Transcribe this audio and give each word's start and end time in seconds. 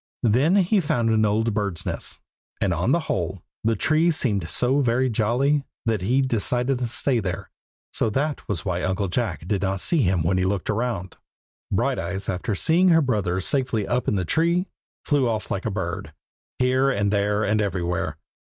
Then 0.23 0.55
he 0.55 0.79
found 0.81 1.11
an 1.11 1.25
old 1.25 1.53
bird's 1.53 1.85
nest; 1.85 2.21
and 2.59 2.73
on 2.73 2.91
the 2.91 3.01
whole, 3.01 3.43
the 3.63 3.75
tree 3.75 4.09
seemed 4.09 4.49
so 4.49 4.79
very 4.79 5.11
"jolly" 5.11 5.63
that 5.85 6.01
he 6.01 6.23
decided 6.23 6.79
to 6.79 6.87
stay 6.87 7.19
there; 7.19 7.51
so 7.93 8.09
that 8.09 8.47
was 8.47 8.65
why 8.65 8.81
Uncle 8.81 9.09
Jack 9.09 9.47
did 9.47 9.61
not 9.61 9.79
see 9.79 10.01
him 10.01 10.23
when 10.23 10.39
he 10.39 10.43
looked 10.43 10.69
round. 10.69 11.17
Brighteyes, 11.71 12.29
after 12.29 12.55
seeing 12.55 12.87
her 12.89 13.01
brother 13.03 13.39
safely 13.39 13.87
up 13.87 14.07
in 14.07 14.15
the 14.15 14.25
tree, 14.25 14.65
flew 15.05 15.29
off 15.29 15.51
like 15.51 15.67
a 15.67 15.69
bird, 15.69 16.13
here 16.57 16.89
and 16.89 17.13
there 17.13 17.43
and 17.43 17.61
everywhere. 17.61 18.17